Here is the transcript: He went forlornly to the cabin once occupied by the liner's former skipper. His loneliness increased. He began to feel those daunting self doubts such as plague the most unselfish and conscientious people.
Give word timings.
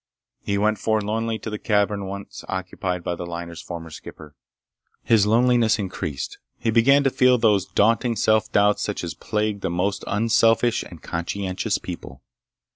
He 0.41 0.57
went 0.57 0.79
forlornly 0.79 1.37
to 1.37 1.51
the 1.51 1.59
cabin 1.59 2.07
once 2.07 2.43
occupied 2.49 3.03
by 3.03 3.13
the 3.13 3.23
liner's 3.27 3.61
former 3.61 3.91
skipper. 3.91 4.33
His 5.03 5.27
loneliness 5.27 5.77
increased. 5.77 6.39
He 6.57 6.71
began 6.71 7.03
to 7.03 7.11
feel 7.11 7.37
those 7.37 7.67
daunting 7.67 8.15
self 8.15 8.51
doubts 8.51 8.81
such 8.81 9.03
as 9.03 9.13
plague 9.13 9.61
the 9.61 9.69
most 9.69 10.03
unselfish 10.07 10.81
and 10.81 11.03
conscientious 11.03 11.77
people. 11.77 12.23